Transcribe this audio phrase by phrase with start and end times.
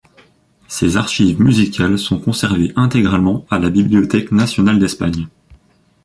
[0.67, 5.27] Ses archives musicales sont conservées intégralement à la Bibliothèque nationale d'Espagne.